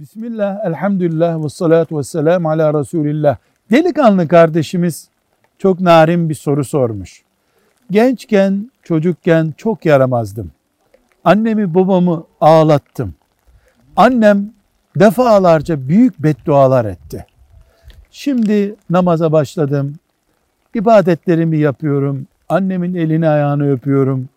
Bismillah, 0.00 0.64
elhamdülillah 0.64 1.44
ve 1.44 1.48
salatu 1.48 1.98
ve 1.98 2.02
selamu 2.02 2.50
ala 2.50 2.80
Resulillah. 2.80 3.36
Delikanlı 3.70 4.28
kardeşimiz 4.28 5.08
çok 5.58 5.80
narin 5.80 6.28
bir 6.28 6.34
soru 6.34 6.64
sormuş. 6.64 7.22
Gençken, 7.90 8.70
çocukken 8.82 9.54
çok 9.56 9.86
yaramazdım. 9.86 10.50
Annemi 11.24 11.74
babamı 11.74 12.24
ağlattım. 12.40 13.14
Annem 13.96 14.52
defalarca 14.96 15.88
büyük 15.88 16.22
beddualar 16.22 16.84
etti. 16.84 17.26
Şimdi 18.10 18.74
namaza 18.90 19.32
başladım. 19.32 19.94
İbadetlerimi 20.74 21.58
yapıyorum. 21.58 22.26
Annemin 22.48 22.94
elini 22.94 23.28
ayağını 23.28 23.72
öpüyorum. 23.72 24.28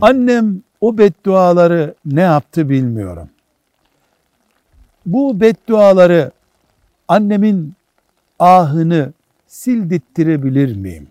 Annem 0.00 0.62
o 0.80 0.98
bedduaları 0.98 1.94
ne 2.04 2.22
yaptı 2.22 2.68
bilmiyorum. 2.68 3.28
Bu 5.06 5.40
bedduaları 5.40 6.30
annemin 7.08 7.74
ahını 8.38 9.12
sildirttirebilir 9.46 10.76
miyim? 10.76 11.08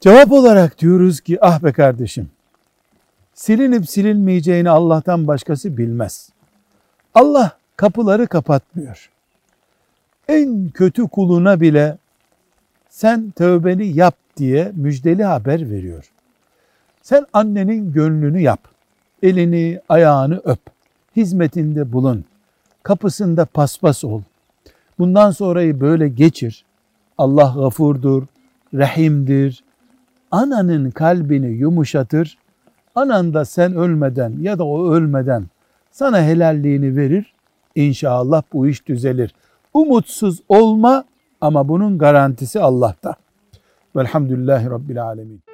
Cevap 0.00 0.32
olarak 0.32 0.78
diyoruz 0.78 1.20
ki 1.20 1.38
ah 1.40 1.62
be 1.62 1.72
kardeşim 1.72 2.30
silinip 3.40 3.90
silinmeyeceğini 3.90 4.70
Allah'tan 4.70 5.26
başkası 5.26 5.76
bilmez. 5.76 6.30
Allah 7.14 7.56
kapıları 7.76 8.26
kapatmıyor. 8.26 9.10
En 10.28 10.68
kötü 10.68 11.08
kuluna 11.08 11.60
bile 11.60 11.98
sen 12.88 13.30
tövbeni 13.30 13.86
yap 13.86 14.14
diye 14.36 14.72
müjdeli 14.74 15.24
haber 15.24 15.70
veriyor. 15.70 16.10
Sen 17.02 17.26
annenin 17.32 17.92
gönlünü 17.92 18.40
yap. 18.40 18.60
Elini, 19.22 19.80
ayağını 19.88 20.40
öp. 20.44 20.60
Hizmetinde 21.16 21.92
bulun. 21.92 22.24
Kapısında 22.82 23.44
paspas 23.44 24.04
ol. 24.04 24.22
Bundan 24.98 25.30
sonrayı 25.30 25.80
böyle 25.80 26.08
geçir. 26.08 26.64
Allah 27.18 27.54
gafurdur, 27.56 28.22
rahimdir. 28.74 29.64
Ananın 30.30 30.90
kalbini 30.90 31.50
yumuşatır. 31.50 32.38
Anan 32.94 33.34
da 33.34 33.44
sen 33.44 33.74
ölmeden 33.74 34.34
ya 34.40 34.58
da 34.58 34.64
o 34.64 34.92
ölmeden 34.92 35.44
sana 35.90 36.22
helalliğini 36.22 36.96
verir. 36.96 37.34
İnşallah 37.74 38.42
bu 38.52 38.66
iş 38.66 38.88
düzelir. 38.88 39.34
Umutsuz 39.74 40.40
olma 40.48 41.04
ama 41.40 41.68
bunun 41.68 41.98
garantisi 41.98 42.60
Allah'ta. 42.60 43.14
Velhamdülillahi 43.96 44.70
Rabbil 44.70 45.02
Alemin. 45.04 45.49